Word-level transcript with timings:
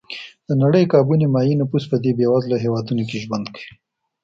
د 0.47 0.49
نړۍ 0.63 0.83
کابو 0.91 1.13
نیمایي 1.21 1.53
نفوس 1.61 1.83
په 1.91 1.97
دې 2.03 2.11
بېوزله 2.17 2.57
هېوادونو 2.63 3.03
کې 3.09 3.17
ژوند 3.23 3.45
کوي. 3.55 3.71